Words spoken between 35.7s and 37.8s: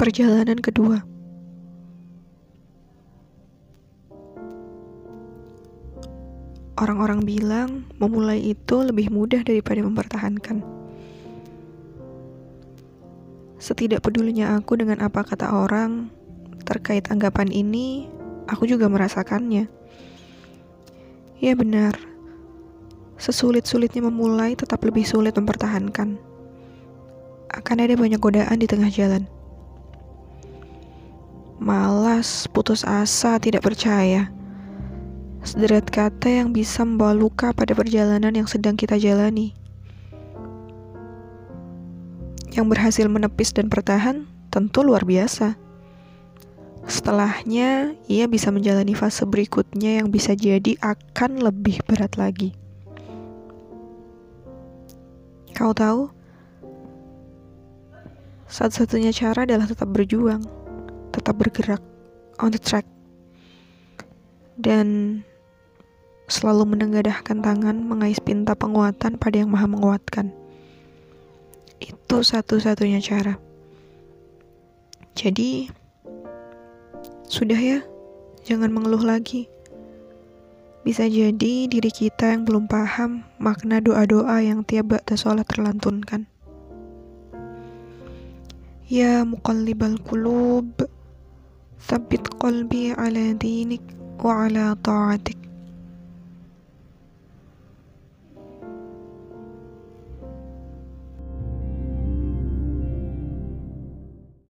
kata yang bisa membawa luka pada